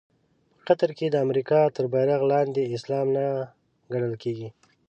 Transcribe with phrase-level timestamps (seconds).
[0.57, 3.25] په قطر کې د امریکا تر بېرغ لاندې اسلام نه
[3.93, 4.49] ګټل کېږي.